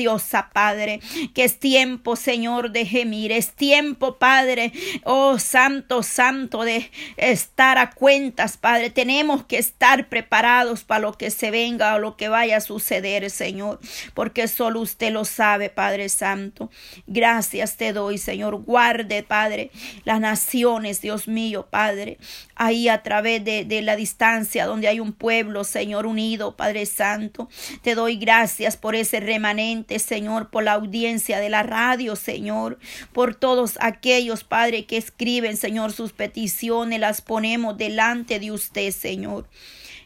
Padre, 0.52 1.00
que 1.34 1.44
es 1.44 1.58
tiempo, 1.58 2.16
Señor, 2.16 2.70
de 2.70 2.86
gemir, 2.86 3.32
es 3.32 3.52
tiempo, 3.52 4.16
Padre, 4.16 4.72
oh 5.04 5.38
Santo, 5.38 6.02
Santo, 6.02 6.62
de 6.62 6.90
estar 7.16 7.78
a 7.78 7.90
cuentas, 7.90 8.56
Padre. 8.56 8.90
Tenemos 8.90 9.44
que 9.44 9.58
estar 9.58 10.08
preparados 10.08 10.84
para 10.84 11.00
lo 11.00 11.12
que 11.12 11.30
se 11.30 11.50
venga 11.50 11.94
o 11.94 11.98
lo 11.98 12.16
que 12.16 12.28
vaya 12.28 12.56
a 12.56 12.60
suceder, 12.60 13.30
Señor, 13.30 13.80
porque 14.14 14.48
solo 14.48 14.80
usted 14.80 15.12
lo 15.12 15.24
sabe, 15.24 15.68
Padre 15.70 16.08
Santo. 16.08 16.70
Gracias 17.06 17.76
te 17.76 17.92
doy, 17.92 18.18
Señor. 18.18 18.62
Guarde, 18.62 19.22
Padre, 19.22 19.70
las 20.04 20.20
naciones, 20.20 21.00
Dios 21.00 21.28
mío, 21.28 21.66
Padre, 21.70 22.18
ahí 22.54 22.88
a 22.88 23.02
través 23.02 23.44
de, 23.44 23.64
de 23.64 23.82
la 23.82 23.96
distancia 23.96 24.66
donde 24.66 24.88
hay 24.88 25.00
un 25.00 25.12
pueblo, 25.12 25.64
Señor, 25.64 26.06
unido, 26.06 26.56
Padre 26.56 26.86
Santo. 26.86 27.48
Te 27.82 27.94
doy 27.94 28.16
gracias 28.16 28.76
por 28.76 28.94
ese 28.94 29.20
remanente 29.20 29.89
Señor, 29.98 30.50
por 30.50 30.62
la 30.62 30.72
audiencia 30.72 31.40
de 31.40 31.50
la 31.50 31.62
radio, 31.62 32.16
Señor, 32.16 32.78
por 33.12 33.34
todos 33.34 33.78
aquellos, 33.80 34.44
Padre, 34.44 34.86
que 34.86 34.96
escriben, 34.96 35.56
Señor, 35.56 35.92
sus 35.92 36.12
peticiones, 36.12 37.00
las 37.00 37.20
ponemos 37.20 37.76
delante 37.76 38.38
de 38.38 38.52
usted, 38.52 38.90
Señor. 38.92 39.48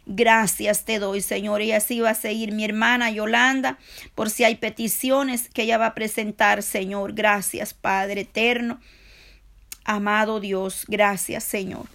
Gracias 0.06 0.84
te 0.84 0.98
doy, 0.98 1.20
Señor. 1.20 1.62
Y 1.62 1.72
así 1.72 2.00
va 2.00 2.10
a 2.10 2.14
seguir 2.14 2.52
mi 2.52 2.64
hermana 2.64 3.10
Yolanda, 3.10 3.78
por 4.14 4.30
si 4.30 4.44
hay 4.44 4.56
peticiones 4.56 5.48
que 5.48 5.62
ella 5.62 5.78
va 5.78 5.86
a 5.86 5.94
presentar, 5.94 6.62
Señor. 6.62 7.14
Gracias, 7.14 7.74
Padre 7.74 8.22
eterno. 8.22 8.80
Amado 9.84 10.40
Dios, 10.40 10.84
gracias, 10.88 11.44
Señor. 11.44 11.86